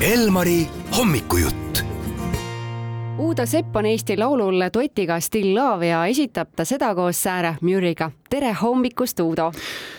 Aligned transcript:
Elmari 0.00 0.68
hommikujutt. 0.98 1.84
Uudo 3.18 3.46
Sepp 3.46 3.76
on 3.76 3.86
Eesti 3.86 4.16
Laulul 4.16 4.60
duetiga 4.74 5.20
Still 5.20 5.54
Love 5.54 5.86
ja 5.86 6.04
esitab 6.06 6.52
ta 6.56 6.64
seda 6.64 6.92
koos 6.94 7.22
Sarah 7.22 7.56
Muriga. 7.60 8.10
tere 8.30 8.52
hommikust, 8.52 9.20
Uudo! 9.20 9.52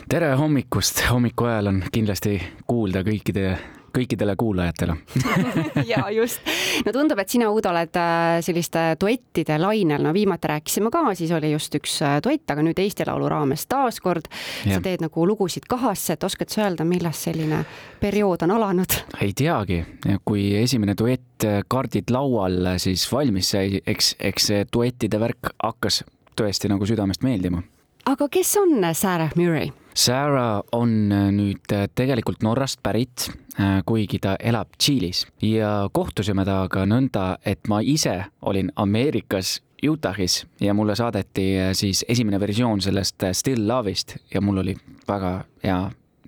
tere 0.09 0.31
hommikust, 0.35 1.03
hommiku 1.11 1.43
ajal 1.43 1.67
on 1.67 1.83
kindlasti 1.91 2.41
kuulda 2.67 3.03
kõikide 3.03 3.57
kõikidele 3.93 4.35
kuulajatele 4.39 4.95
ja 5.91 6.03
just, 6.13 6.41
no 6.85 6.93
tundub, 6.95 7.19
et 7.21 7.31
sina, 7.31 7.49
Uudo, 7.51 7.71
oled 7.71 7.99
äh, 7.99 8.39
selliste 8.45 8.83
duettide 9.01 9.59
lainel, 9.61 10.03
no 10.05 10.13
viimati 10.15 10.51
rääkisime 10.51 10.91
ka, 10.93 11.03
siis 11.17 11.31
oli 11.35 11.51
just 11.53 11.75
üks 11.79 11.99
äh, 12.05 12.17
duett, 12.23 12.45
aga 12.51 12.65
nüüd 12.65 12.79
Eesti 12.79 13.07
Laulu 13.09 13.29
raames 13.31 13.65
taaskord 13.69 14.29
sa 14.63 14.79
teed 14.83 15.03
nagu 15.05 15.25
lugusid 15.27 15.67
kahasse, 15.69 16.15
et 16.15 16.27
oskad 16.27 16.53
sa 16.53 16.65
öelda, 16.67 16.87
millest 16.87 17.29
selline 17.29 17.63
periood 18.01 18.45
on 18.47 18.55
alanud? 18.57 18.99
ei 19.21 19.33
teagi, 19.37 19.81
kui 20.25 20.51
esimene 20.61 20.95
duett 20.99 21.47
äh, 21.47 21.61
Kaardid 21.67 22.13
laual 22.13 22.75
siis 22.81 23.05
valmis 23.11 23.51
sai, 23.55 23.81
eks, 23.85 24.15
eks 24.19 24.49
see 24.51 24.63
duettide 24.73 25.19
värk 25.21 25.53
hakkas 25.57 26.03
tõesti 26.39 26.71
nagu 26.71 26.87
südamest 26.87 27.25
meeldima. 27.25 27.63
aga 28.05 28.29
kes 28.31 28.55
on 28.61 28.81
Sarah 28.93 29.35
Murray? 29.35 29.73
Sarah 29.95 30.61
on 30.71 31.09
nüüd 31.09 31.73
tegelikult 31.95 32.43
Norrast 32.45 32.79
pärit, 32.83 33.29
Äh, 33.59 33.81
kuigi 33.85 34.21
ta 34.23 34.37
elab 34.39 34.77
Tšiilis. 34.79 35.25
Ja 35.43 35.89
kohtusime 35.91 36.45
temaga 36.47 36.85
nõnda, 36.87 37.23
et 37.43 37.67
ma 37.67 37.81
ise 37.83 38.13
olin 38.47 38.69
Ameerikas 38.79 39.57
Utah'is 39.83 40.45
ja 40.63 40.71
mulle 40.73 40.95
saadeti 40.95 41.47
äh, 41.59 41.73
siis 41.75 42.05
esimene 42.07 42.39
versioon 42.39 42.79
sellest 42.79 43.23
äh, 43.27 43.33
Still 43.35 43.67
Love'ist. 43.67 44.15
Ja 44.31 44.39
mul 44.39 44.61
oli 44.63 44.77
väga 45.07 45.33
hea 45.65 45.79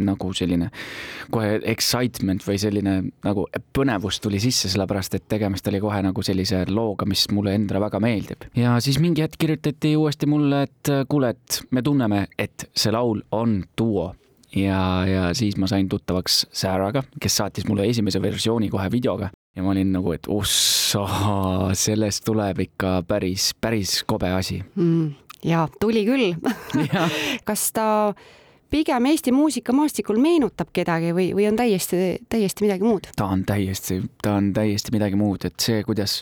nagu 0.07 0.31
selline 0.37 0.69
kohe 1.31 1.59
excitement 1.71 2.43
või 2.45 2.59
selline 2.61 2.95
nagu 3.25 3.47
põnevus 3.75 4.21
tuli 4.23 4.41
sisse, 4.43 4.71
sellepärast 4.71 5.17
et 5.17 5.27
tegemist 5.31 5.67
oli 5.71 5.81
kohe 5.83 6.01
nagu 6.05 6.25
sellise 6.25 6.63
looga, 6.69 7.07
mis 7.09 7.27
mulle 7.31 7.55
endale 7.57 7.83
väga 7.83 8.01
meeldib. 8.03 8.47
ja 8.57 8.77
siis 8.83 8.99
mingi 8.99 9.25
hetk 9.25 9.39
kirjutati 9.41 9.95
uuesti 9.97 10.29
mulle, 10.29 10.63
et 10.69 10.95
kuule, 11.09 11.35
et 11.35 11.61
me 11.71 11.81
tunneme, 11.85 12.25
et 12.39 12.69
see 12.75 12.93
laul 12.93 13.23
on 13.35 13.61
duo 13.77 14.11
ja, 14.55 15.05
ja 15.07 15.29
siis 15.37 15.57
ma 15.57 15.67
sain 15.67 15.89
tuttavaks 15.89 16.45
Sarah'ga, 16.51 17.03
kes 17.21 17.37
saatis 17.41 17.67
mulle 17.67 17.87
esimese 17.89 18.21
versiooni 18.21 18.69
kohe 18.69 18.89
videoga 18.91 19.31
ja 19.55 19.63
ma 19.63 19.73
olin 19.73 19.91
nagu, 19.95 20.13
et 20.15 20.27
ossaa, 20.31 21.71
sellest 21.77 22.25
tuleb 22.27 22.63
ikka 22.67 23.01
päris, 23.07 23.51
päris 23.61 24.01
kobe 24.07 24.31
asi 24.31 24.61
mm,. 24.75 25.09
ja 25.47 25.67
tuli 25.79 26.05
küll 26.07 26.35
kas 27.47 27.71
ta 27.75 27.87
pigem 28.71 29.05
Eesti 29.11 29.33
muusikamaastikul 29.35 30.19
meenutab 30.21 30.71
kedagi 30.73 31.11
või, 31.15 31.31
või 31.35 31.47
on 31.49 31.59
täiesti, 31.59 31.99
täiesti 32.31 32.65
midagi 32.65 32.87
muud? 32.87 33.11
ta 33.17 33.27
on 33.33 33.43
täiesti, 33.47 33.99
ta 34.23 34.37
on 34.39 34.51
täiesti 34.55 34.95
midagi 34.95 35.19
muud, 35.19 35.45
et 35.49 35.59
see, 35.59 35.83
kuidas 35.87 36.21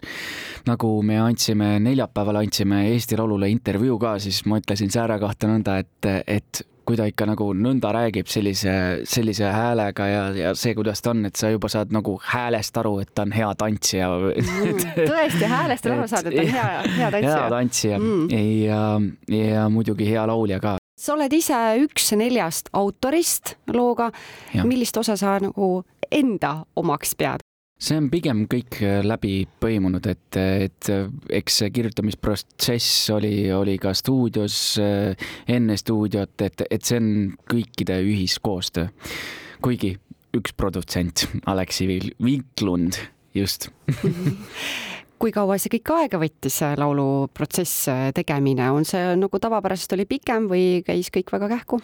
nagu 0.69 0.95
me 1.05 1.19
andsime, 1.21 1.75
neljapäeval 1.85 2.41
andsime 2.43 2.85
Eesti 2.93 3.19
Laulule 3.19 3.51
intervjuu 3.53 3.99
ka, 4.01 4.17
siis 4.23 4.43
ma 4.49 4.59
ütlesin 4.61 4.91
Sääre 4.93 5.19
kohta 5.21 5.47
nõnda, 5.49 5.77
et, 5.83 6.09
et 6.27 6.63
kui 6.89 6.97
ta 6.97 7.05
ikka 7.05 7.27
nagu 7.29 7.51
nõnda 7.53 7.91
räägib 7.93 8.29
sellise, 8.31 8.71
sellise 9.05 9.51
häälega 9.53 10.07
ja, 10.09 10.23
ja 10.33 10.53
see, 10.57 10.73
kuidas 10.77 11.03
ta 11.05 11.13
on, 11.13 11.21
et 11.29 11.37
sa 11.37 11.51
juba 11.53 11.69
saad 11.69 11.93
nagu 11.93 12.15
häälest 12.31 12.81
aru, 12.81 12.95
et 13.03 13.13
ta 13.13 13.27
on 13.27 13.35
hea 13.35 13.51
tantsija 13.61 14.09
mm,. 14.09 14.97
tõesti, 14.97 15.45
häälest 15.53 15.85
on 15.85 15.97
aru 15.99 16.09
saada, 16.15 16.33
et 16.33 16.39
ta 16.41 16.47
on 16.47 16.53
hea, 16.57 16.67
hea 16.97 17.11
tantsija. 17.13 17.37
hea 17.37 17.47
tantsija 17.53 18.01
mm. 18.01 18.27
ja, 18.65 18.83
ja 19.37 19.69
muidugi 19.69 20.09
hea 20.09 20.25
laulja 20.33 20.61
ka 20.63 20.78
sa 20.99 21.15
oled 21.15 21.33
ise 21.33 21.57
üks 21.85 22.11
neljast 22.19 22.71
autorist 22.75 23.55
looga. 23.71 24.11
millist 24.63 24.97
osa 24.99 25.15
sa 25.19 25.37
nagu 25.41 25.83
enda 26.11 26.63
omaks 26.75 27.15
pead? 27.15 27.45
see 27.79 27.95
on 27.95 28.09
pigem 28.11 28.43
kõik 28.51 28.81
äh, 28.83 28.99
läbi 29.07 29.45
põimunud, 29.63 30.03
et, 30.11 30.35
et 30.35 30.89
äh, 30.91 31.05
eks 31.39 31.61
see 31.61 31.71
kirjutamisprotsess 31.71 33.07
oli, 33.15 33.47
oli 33.55 33.77
ka 33.79 33.93
stuudios 33.95 34.57
äh, 34.83 35.29
enne 35.47 35.77
stuudiot, 35.79 36.35
et, 36.43 36.65
et 36.67 36.83
see 36.83 36.99
on 36.99 37.09
kõikide 37.47 38.01
ühiskoostöö. 38.03 38.91
kuigi 39.63 39.93
üks 40.35 40.51
produtsent, 40.59 41.23
Aleksi 41.47 41.87
Vinklund, 42.19 42.99
just 43.33 43.69
kui 45.19 45.33
kaua 45.35 45.57
see 45.59 45.71
kõik 45.77 45.91
aega 45.95 46.19
võttis, 46.21 46.59
lauluprotsess, 46.79 47.89
tegemine, 48.15 48.69
on 48.73 48.87
see 48.87 49.15
nagu 49.19 49.41
tavapärasest 49.41 49.97
oli 49.97 50.07
pikem 50.09 50.47
või 50.51 50.63
käis 50.85 51.11
kõik 51.13 51.33
väga 51.35 51.51
kähku? 51.55 51.81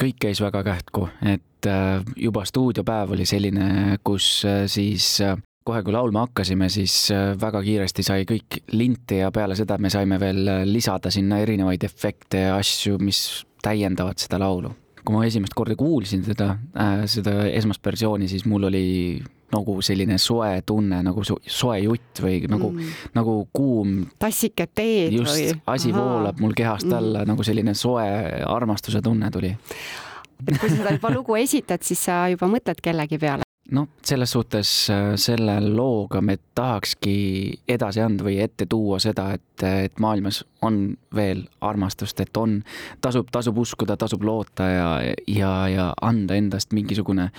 kõik 0.00 0.18
käis 0.24 0.40
väga 0.42 0.64
kähku, 0.66 1.08
et 1.28 1.68
äh, 1.68 2.00
juba 2.16 2.44
stuudiopäev 2.48 3.12
oli 3.16 3.28
selline, 3.28 3.98
kus 4.06 4.30
äh, 4.48 4.64
siis 4.70 5.18
äh, 5.24 5.36
kohe, 5.68 5.82
kui 5.84 5.92
laulma 5.92 6.24
hakkasime, 6.26 6.70
siis 6.72 7.10
väga 7.40 7.60
kiiresti 7.64 8.04
sai 8.06 8.24
kõik 8.28 8.62
linti 8.72 9.20
ja 9.20 9.28
peale 9.34 9.56
seda 9.58 9.76
me 9.76 9.90
saime 9.92 10.16
veel 10.20 10.40
lisada 10.70 11.12
sinna 11.12 11.42
erinevaid 11.44 11.84
efekte 11.84 12.46
ja 12.46 12.54
asju, 12.56 12.96
mis 13.04 13.44
täiendavad 13.62 14.16
seda 14.22 14.40
laulu. 14.40 14.72
kui 15.04 15.16
ma 15.16 15.24
esimest 15.24 15.54
korda 15.56 15.76
kuulsin 15.76 16.24
seda 16.24 16.54
äh,, 16.76 17.04
seda 17.08 17.44
esmast 17.48 17.84
versiooni, 17.84 18.28
siis 18.28 18.44
mul 18.48 18.66
oli 18.68 18.86
nagu 19.52 19.78
selline 19.84 20.18
soe 20.20 20.60
tunne, 20.66 21.00
nagu 21.04 21.24
soe 21.24 21.78
jutt 21.80 22.20
või 22.24 22.42
nagu 22.50 22.72
mm., 22.74 22.98
nagu 23.16 23.38
kuum. 23.52 24.02
tassike 24.20 24.68
teed 24.74 25.16
just, 25.16 25.32
või? 25.32 25.54
asi 25.74 25.92
Aha. 25.94 26.02
voolab 26.02 26.42
mul 26.42 26.56
kehast 26.56 26.90
alla 26.92 27.24
mm., 27.24 27.32
nagu 27.32 27.46
selline 27.46 27.74
soe 27.78 28.06
armastuse 28.44 29.02
tunne 29.04 29.30
tuli 29.32 29.54
et 30.46 30.54
kui 30.54 30.68
sa 30.68 30.76
seda 30.76 30.94
juba 30.94 31.10
lugu 31.14 31.36
esitad, 31.40 31.82
siis 31.82 32.04
sa 32.10 32.26
juba 32.30 32.50
mõtled 32.50 32.82
kellegi 32.84 33.18
peale? 33.18 33.47
Noh, 33.72 33.88
selles 34.04 34.32
suhtes 34.32 34.70
äh, 34.90 35.12
selle 35.20 35.58
looga 35.64 36.20
me 36.24 36.38
tahakski 36.54 37.14
edasi 37.68 38.00
anda 38.00 38.24
või 38.26 38.38
ette 38.42 38.66
tuua 38.70 38.98
seda, 39.02 39.30
et, 39.36 39.64
et 39.66 40.00
maailmas 40.00 40.42
on 40.64 40.96
veel 41.14 41.44
armastust, 41.64 42.20
et 42.24 42.40
on, 42.40 42.58
tasub, 43.04 43.28
tasub 43.32 43.58
uskuda, 43.58 43.96
tasub 44.00 44.24
loota 44.24 44.68
ja, 44.70 44.88
ja, 45.28 45.52
ja 45.68 45.88
anda 46.02 46.38
endast 46.38 46.72
mingisugune 46.76 47.30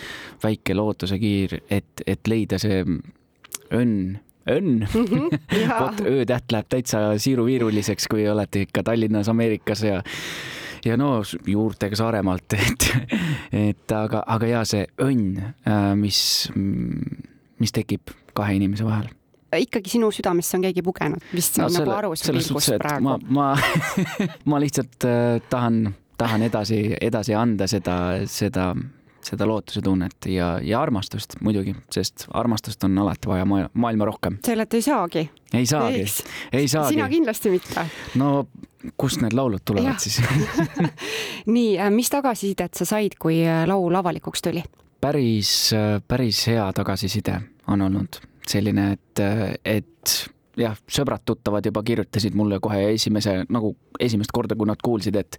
väike 0.44 0.78
lootusekiir, 0.78 1.60
et, 1.70 2.06
et 2.08 2.28
leida 2.28 2.62
see 2.62 2.84
õnn 2.86 4.20
õnn. 4.50 4.86
Mhm, 4.88 5.28
vot 5.82 6.00
öötäht 6.08 6.54
läheb 6.54 6.70
täitsa 6.72 7.02
siiruviiruliseks, 7.22 8.08
kui 8.10 8.24
olete 8.30 8.64
ikka 8.66 8.84
Tallinnas, 8.88 9.30
Ameerikas 9.30 9.84
ja 9.86 10.00
ja 10.86 10.98
no 11.00 11.20
juurtega 11.48 12.00
Saaremaalt, 12.00 12.58
et, 12.58 12.90
et 13.52 13.96
aga, 13.96 14.24
aga 14.28 14.50
ja 14.50 14.66
see 14.68 14.88
õnn, 15.04 15.40
äh, 15.68 15.94
mis, 16.00 16.22
mis 16.56 17.76
tekib 17.76 18.14
kahe 18.38 18.60
inimese 18.60 18.88
vahel 18.88 19.10
ikkagi 19.58 19.90
sinu 19.90 20.12
südamesse 20.14 20.58
on 20.58 20.66
keegi 20.68 20.84
pugenud, 20.86 21.24
vist 21.34 21.58
no, 21.58 21.66
nagu 21.66 21.74
selle, 21.74 21.88
nagu 21.90 21.98
aru 21.98 22.18
su 22.20 22.34
pilgust 22.36 22.76
praegu. 22.78 23.02
ma, 23.08 23.16
ma, 23.34 23.48
ma 24.52 24.60
lihtsalt 24.62 25.08
äh, 25.10 25.40
tahan, 25.50 25.88
tahan 26.20 26.46
edasi, 26.46 26.84
edasi 27.02 27.34
anda 27.34 27.68
seda, 27.72 27.96
seda, 28.30 28.72
seda 29.25 29.47
lootusetunnet 29.47 30.30
ja, 30.31 30.52
ja 30.63 30.81
armastust 30.81 31.35
muidugi, 31.44 31.75
sest 31.91 32.28
armastust 32.34 32.84
on 32.88 32.97
alati 33.03 33.30
vaja 33.30 33.46
maailma 33.46 34.06
rohkem. 34.06 34.40
sellelt 34.46 34.74
ei 34.74 34.81
saagi. 34.81 35.30
ei 35.53 35.66
saagi, 35.66 36.06
ei 36.53 36.68
saagi. 36.68 36.94
sina 36.94 37.09
kindlasti 37.09 37.50
mitte. 37.53 37.85
no 38.16 38.47
kust 38.97 39.22
need 39.22 39.35
laulud 39.35 39.63
tulevad 39.66 39.94
ja. 39.94 40.00
siis 40.00 40.22
nii, 41.56 41.78
äh, 41.80 41.91
mis 41.91 42.09
tagasisidet 42.09 42.80
sa 42.80 42.88
said, 42.88 43.19
kui 43.19 43.41
äh, 43.47 43.66
laul 43.68 43.96
avalikuks 43.96 44.41
tuli? 44.46 44.63
päris, 45.02 45.74
äh, 45.74 46.01
päris 46.07 46.47
hea 46.47 46.68
tagasiside 46.74 47.41
on 47.68 47.81
olnud 47.81 48.22
selline, 48.50 48.91
et, 48.96 49.22
et 49.66 50.13
jah, 50.57 50.78
sõbrad-tuttavad 50.90 51.66
juba 51.69 51.84
kirjutasid 51.86 52.38
mulle 52.38 52.59
kohe 52.63 52.94
esimese, 52.96 53.44
nagu 53.51 53.75
esimest 54.01 54.34
korda, 54.34 54.57
kui 54.57 54.69
nad 54.69 54.81
kuulsid, 54.84 55.19
et 55.19 55.38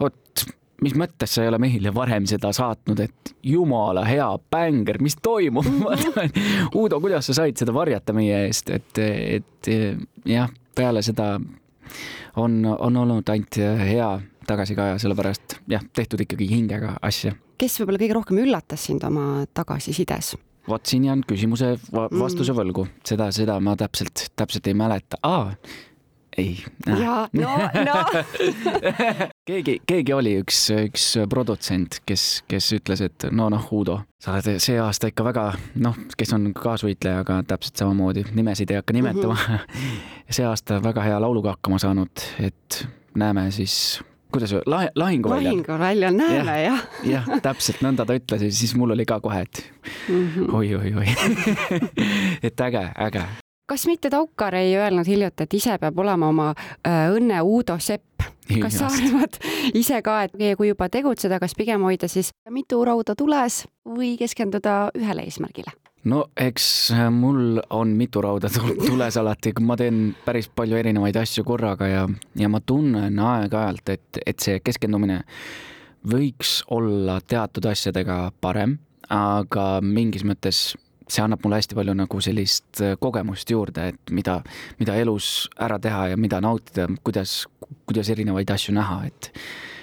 vot, 0.00 0.44
mis 0.82 0.94
mõttes 0.98 1.36
sa 1.36 1.44
ei 1.44 1.50
ole 1.50 1.60
meile 1.62 1.92
varem 1.94 2.26
seda 2.28 2.52
saatnud, 2.54 3.00
et 3.04 3.32
jumala 3.46 4.04
hea 4.08 4.28
bänger, 4.52 5.00
mis 5.02 5.16
toimub 5.22 5.68
Uudo, 6.78 7.00
kuidas 7.00 7.28
sa 7.30 7.36
said 7.42 7.58
seda 7.60 7.74
varjata 7.74 8.14
meie 8.16 8.44
eest, 8.46 8.70
et, 8.74 8.98
et 8.98 9.72
jah, 10.28 10.50
peale 10.74 11.02
seda 11.04 11.34
on, 12.36 12.62
on 12.66 13.02
olnud 13.04 13.28
ainult 13.32 13.58
hea 13.86 14.12
tagasikaja, 14.46 14.98
sellepärast 14.98 15.58
jah, 15.70 15.84
tehtud 15.94 16.24
ikkagi 16.24 16.48
hingega 16.50 16.96
asja. 17.02 17.34
kes 17.60 17.78
võib-olla 17.80 18.02
kõige 18.02 18.16
rohkem 18.18 18.42
üllatas 18.42 18.88
sind 18.88 19.04
oma 19.06 19.44
tagasisides? 19.54 20.34
vot 20.68 20.86
siin 20.86 21.06
jään 21.08 21.24
küsimuse 21.26 21.74
vastuse 21.92 22.52
mm. 22.52 22.58
võlgu, 22.58 22.86
seda, 23.06 23.30
seda 23.34 23.58
ma 23.60 23.76
täpselt, 23.78 24.28
täpselt 24.38 24.66
ei 24.70 24.78
mäleta. 24.78 25.20
aa, 25.22 25.52
ei. 26.38 26.56
jaa, 26.86 27.28
no, 27.38 27.56
no 27.86 29.30
keegi, 29.48 29.76
keegi 29.86 30.14
oli 30.14 30.34
üks, 30.42 30.60
üks 30.74 31.06
produtsent, 31.30 31.98
kes, 32.06 32.26
kes 32.50 32.70
ütles, 32.78 33.02
et 33.08 33.26
no 33.34 33.48
noh, 33.52 33.66
Uudo, 33.74 33.98
sa 34.22 34.36
oled 34.36 34.62
see 34.62 34.78
aasta 34.80 35.10
ikka 35.10 35.26
väga 35.26 35.48
noh, 35.82 35.98
kes 36.18 36.34
on 36.36 36.52
kaasvõitleja, 36.56 37.24
aga 37.24 37.40
täpselt 37.48 37.82
samamoodi, 37.82 38.24
nimesid 38.36 38.70
ei 38.70 38.80
hakka 38.80 38.96
nimetama 38.96 39.34
mm. 39.34 39.66
-hmm. 39.66 40.32
see 40.38 40.46
aasta 40.46 40.78
väga 40.82 41.08
hea 41.08 41.20
lauluga 41.20 41.56
hakkama 41.56 41.80
saanud, 41.82 42.26
et 42.38 42.86
näeme 43.18 43.50
siis 43.50 44.00
kuidas 44.32 44.54
lahe, 44.66 44.90
lahinguväljal. 44.94 45.44
lahinguväljal 45.44 46.14
näeme 46.16 46.62
ja, 46.62 46.70
jah. 46.70 46.86
jah, 47.04 47.30
täpselt 47.42 47.82
nõnda 47.84 48.06
ta 48.06 48.16
ütles 48.16 48.46
ja 48.46 48.52
siis 48.52 48.74
mul 48.78 48.94
oli 48.94 49.06
ka 49.06 49.20
kohe, 49.20 49.42
et 49.42 49.72
oi-oi-oi 50.52 51.06
mm 51.06 51.34
-hmm. 51.34 51.88
et 52.42 52.60
äge, 52.60 52.88
äge. 52.96 53.24
kas 53.66 53.86
mitte 53.86 54.10
Taukar 54.10 54.54
ei 54.54 54.76
öelnud 54.76 55.06
hiljuti, 55.06 55.42
et 55.42 55.54
ise 55.54 55.78
peab 55.78 55.98
olema 55.98 56.28
oma 56.28 56.54
äh, 56.86 57.10
õnne 57.10 57.42
Uudo 57.42 57.78
Sepp? 57.78 58.11
Kas 58.62 58.78
Saaremaad 58.80 59.38
ise 59.82 60.02
ka, 60.04 60.22
et 60.26 60.36
kui 60.58 60.72
juba 60.72 60.88
tegutseda, 60.92 61.40
kas 61.42 61.56
pigem 61.58 61.84
hoida 61.86 62.10
siis 62.10 62.32
mitu 62.50 62.82
rauda 62.84 63.16
tules 63.18 63.62
või 63.86 64.16
keskenduda 64.20 64.92
ühele 64.98 65.26
eesmärgile? 65.28 65.72
no 66.04 66.24
eks 66.36 66.66
äh, 66.96 67.08
mul 67.14 67.60
on 67.70 67.96
mitu 67.98 68.22
rauda 68.24 68.50
tules 68.88 69.16
alati, 69.16 69.54
ma 69.60 69.76
teen 69.78 70.12
päris 70.24 70.48
palju 70.48 70.78
erinevaid 70.78 71.16
asju 71.22 71.44
korraga 71.46 71.88
ja, 71.88 72.06
ja 72.38 72.48
ma 72.52 72.60
tunnen 72.60 73.18
aeg-ajalt, 73.18 73.94
et, 73.94 74.22
et 74.26 74.40
see 74.42 74.60
keskendumine 74.64 75.22
võiks 76.08 76.62
olla 76.74 77.20
teatud 77.20 77.66
asjadega 77.70 78.32
parem, 78.42 78.78
aga 79.12 79.76
mingis 79.84 80.24
mõttes 80.26 80.72
see 81.12 81.24
annab 81.24 81.44
mulle 81.44 81.60
hästi 81.60 81.76
palju 81.78 81.96
nagu 81.98 82.22
sellist 82.24 82.80
äh, 82.84 82.96
kogemust 83.00 83.50
juurde, 83.50 83.90
et 83.92 84.14
mida, 84.14 84.40
mida 84.80 84.96
elus 85.00 85.48
ära 85.60 85.78
teha 85.82 86.12
ja 86.12 86.20
mida 86.20 86.40
nautida, 86.44 86.88
kuidas, 87.04 87.42
kuidas 87.86 88.10
erinevaid 88.12 88.50
asju 88.54 88.74
näha, 88.78 89.04
et 89.10 89.32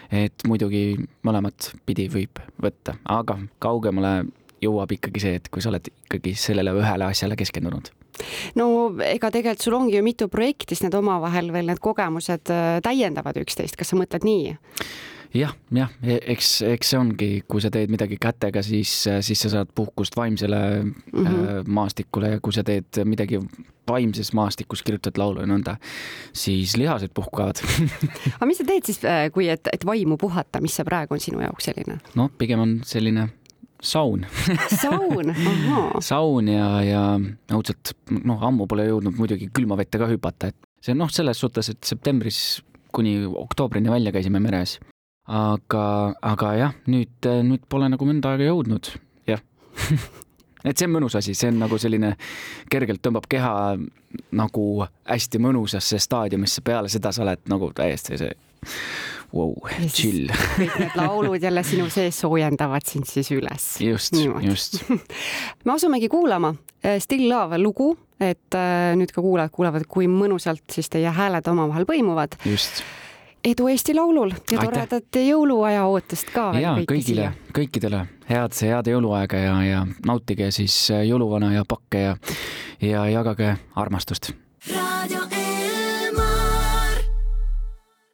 et 0.10 0.42
muidugi 0.50 0.98
mõlemat 1.22 1.68
pidi 1.86 2.08
võib 2.10 2.40
võtta, 2.58 2.96
aga 3.06 3.36
kaugemale 3.62 4.24
jõuab 4.58 4.96
ikkagi 4.96 5.22
see, 5.22 5.38
et 5.38 5.52
kui 5.54 5.62
sa 5.62 5.70
oled 5.70 5.86
ikkagi 5.86 6.34
sellele 6.34 6.74
ühele 6.80 7.06
asjale 7.06 7.38
keskendunud 7.40 7.92
no 8.60 8.66
ega 9.06 9.30
tegelikult 9.31 9.64
sul 9.64 9.78
ongi 9.78 9.98
ju 9.98 10.04
mitu 10.04 10.28
projekti, 10.31 10.74
siis 10.74 10.88
need 10.88 10.98
omavahel 10.98 11.54
veel 11.54 11.70
need 11.70 11.81
kogemused 11.84 12.52
äh, 12.54 12.80
täiendavad 12.86 13.38
üksteist, 13.44 13.78
kas 13.80 13.94
sa 13.94 14.00
mõtled 14.00 14.26
nii? 14.28 14.58
Jah, 15.34 15.56
jah, 15.76 15.92
e-, 16.04 16.20
eks, 16.34 16.52
eks 16.68 16.94
see 16.94 17.00
ongi, 17.00 17.30
kui 17.48 17.62
sa 17.64 17.72
teed 17.74 17.92
midagi 17.94 18.18
kätega, 18.22 18.64
siis, 18.66 18.92
siis 19.26 19.44
sa 19.46 19.52
saad 19.54 19.74
puhkust 19.76 20.18
vaimsele 20.18 20.62
mm 20.84 20.94
-hmm. 21.14 21.68
maastikule 21.68 22.36
ja 22.36 22.40
kui 22.40 22.54
sa 22.54 22.64
teed 22.64 23.04
midagi 23.06 23.40
vaimses 23.90 24.34
maastikus, 24.34 24.84
kirjutad 24.84 25.18
laulu 25.18 25.42
ja 25.42 25.50
nõnda, 25.50 25.76
siis 26.34 26.78
lihased 26.78 27.12
puhkavad 27.14 27.62
aga 28.36 28.46
mis 28.46 28.58
sa 28.62 28.68
teed 28.68 28.86
siis, 28.86 29.02
äh, 29.06 29.31
kui, 29.34 29.50
et, 29.50 29.70
et 29.74 29.86
vaimu 29.86 30.18
puhata, 30.18 30.62
mis 30.62 30.76
see 30.76 30.86
praegu 30.86 31.14
on 31.14 31.20
sinu 31.24 31.42
jaoks 31.42 31.70
selline? 31.72 32.00
noh, 32.16 32.31
pigem 32.38 32.60
on 32.60 32.80
selline 32.86 33.30
saun 33.81 34.26
saun, 34.84 35.30
ahaa. 35.30 36.02
saun 36.02 36.48
ja, 36.48 36.70
ja 36.84 37.04
õudselt, 37.56 37.94
noh, 38.12 38.42
ammu 38.44 38.68
pole 38.68 38.90
jõudnud 38.90 39.18
muidugi 39.18 39.50
külma 39.54 39.78
vette 39.80 40.02
ka 40.02 40.10
hüpata, 40.10 40.52
et 40.52 40.58
see 40.84 40.96
noh, 40.98 41.12
selles 41.12 41.40
suhtes, 41.40 41.72
et 41.74 41.84
septembris 41.84 42.62
kuni 42.96 43.20
oktoobrini 43.26 43.92
välja 43.92 44.12
käisime 44.16 44.42
meres. 44.42 44.80
Aga, 45.30 45.84
aga 46.26 46.54
jah, 46.58 46.74
nüüd, 46.90 47.30
nüüd 47.46 47.68
pole 47.70 47.90
nagu 47.92 48.08
mõnda 48.08 48.34
aega 48.34 48.50
jõudnud, 48.50 48.92
jah 49.30 49.44
et 50.68 50.76
see 50.76 50.88
on 50.90 50.96
mõnus 50.98 51.16
asi, 51.20 51.36
see 51.38 51.52
on 51.54 51.62
nagu 51.62 51.78
selline 51.80 52.16
kergelt 52.72 53.04
tõmbab 53.06 53.30
keha 53.30 53.54
nagu 54.36 54.66
hästi 55.08 55.42
mõnusasse 55.44 56.00
staadiumisse, 56.02 56.66
peale 56.66 56.92
seda 56.92 57.14
sa 57.16 57.24
oled 57.26 57.46
nagu 57.52 57.72
täiesti 57.78 58.20
see 58.20 58.34
wow, 59.31 59.54
chill. 59.94 60.31
kõik 60.58 60.78
need 60.81 60.98
laulud 61.00 61.44
jälle 61.44 61.64
sinu 61.64 61.88
sees 61.94 62.20
soojendavad 62.26 62.86
sind 62.90 63.08
siis 63.08 63.30
üles. 63.36 63.70
just, 63.84 64.18
just 64.44 64.81
me 65.66 65.76
asumegi 65.76 66.10
kuulama 66.12 66.56
eh, 66.84 66.98
Still 67.04 67.30
Love 67.30 67.62
lugu, 67.62 67.94
et 68.20 68.58
eh, 68.58 68.96
nüüd 69.00 69.14
ka 69.14 69.22
kuulajad 69.22 69.54
kuulevad, 69.54 69.86
kui 69.88 70.10
mõnusalt 70.12 70.66
siis 70.74 70.90
teie 70.92 71.14
hääled 71.14 71.48
omavahel 71.54 71.88
põimuvad. 71.90 72.40
just 72.50 72.84
edu 73.44 73.68
Eesti 73.68 73.95
Laulul 73.95 74.33
ja 74.51 74.59
toredat 74.59 75.15
jõuluaja 75.15 75.86
ootust 75.86 76.31
ka. 76.33 76.51
ja 76.59 76.75
kõigile, 76.89 77.31
kõikidele 77.56 78.03
head, 78.30 78.56
head 78.62 78.91
jõuluaega 78.91 79.41
ja, 79.44 79.56
ja 79.63 79.86
nautige 80.06 80.51
siis 80.51 80.75
jõuluvana 81.07 81.53
ja 81.53 81.65
pakke 81.68 82.03
ja, 82.03 82.15
ja 82.81 83.07
jagage 83.09 83.56
armastust. 83.75 84.33